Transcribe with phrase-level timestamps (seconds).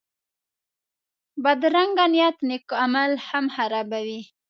[1.43, 4.21] بدرنګه نیت نېک عمل هم خرابوي